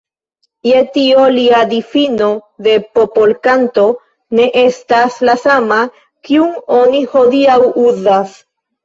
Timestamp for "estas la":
4.63-5.35